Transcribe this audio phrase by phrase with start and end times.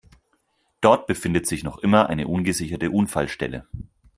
[0.81, 3.67] Dort befindet sich noch immer eine ungesicherte Unfallstelle.